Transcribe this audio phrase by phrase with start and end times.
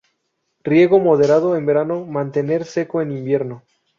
[0.63, 3.61] Riego moderado en verano, mantener seco en invierno.